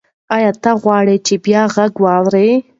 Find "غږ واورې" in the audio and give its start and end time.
1.75-2.47